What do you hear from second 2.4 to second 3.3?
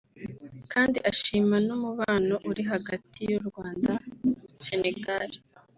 uri hagati